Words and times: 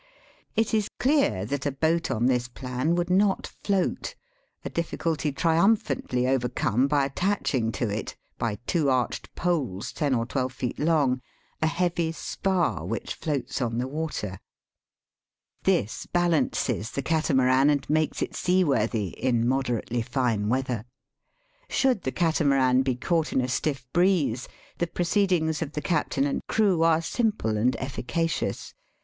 It 0.55 0.73
is 0.73 0.87
clear 0.99 1.45
that 1.45 1.67
a 1.67 1.71
boat 1.71 2.09
on 2.09 2.25
this 2.25 2.47
plan 2.47 2.95
would 2.95 3.11
not 3.11 3.45
float, 3.63 4.15
a 4.65 4.69
difficulty 4.71 5.31
triumphantly 5.31 6.27
over 6.27 6.49
come 6.49 6.87
by 6.87 7.05
attaching 7.05 7.71
to 7.73 7.87
it, 7.87 8.15
by 8.39 8.55
two 8.65 8.89
arched 8.89 9.35
poles 9.35 9.91
ten 9.91 10.15
or 10.15 10.25
twelve 10.25 10.53
feet 10.53 10.79
long, 10.79 11.21
a 11.61 11.67
heavy 11.67 12.11
spar, 12.11 12.83
which 12.83 13.13
floats 13.13 13.61
on 13.61 13.77
the 13.77 13.87
water. 13.87 14.39
This 15.65 16.07
balances 16.07 16.89
the 16.89 17.03
cata 17.03 17.35
VOL. 17.35 17.45
II. 17.45 17.45
29 17.45 17.45
Digitized 17.45 17.45
by 17.45 17.45
VjOOQIC 17.45 17.45
146 17.45 17.45
EAST 17.45 17.45
BY 17.45 17.45
WEST. 17.45 17.45
maran 17.45 17.69
and 17.69 17.89
makes 17.91 18.21
it 18.23 18.35
seaworthy 18.35 19.07
in 19.09 19.47
moderately 19.47 20.01
fine 20.01 20.49
weather. 20.49 20.85
Should 21.69 22.01
the 22.01 22.11
catamaran 22.11 22.81
be 22.81 22.95
caught 22.95 23.31
in 23.31 23.39
a 23.41 23.47
stiff 23.47 23.85
breeze 23.93 24.47
the 24.79 24.87
proceedings 24.87 25.61
of 25.61 25.73
the 25.73 25.81
captain 25.83 26.25
and 26.25 26.41
crew 26.47 26.81
are 26.81 27.03
simple 27.03 27.55
and 27.55 27.73
effica 27.79 28.27
cious. 28.27 28.73